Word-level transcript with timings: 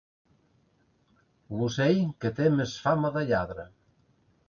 L'ocell 1.59 2.01
que 2.25 2.35
té 2.43 2.51
més 2.59 2.77
fama 2.89 3.15
de 3.19 3.27
lladre. 3.33 3.71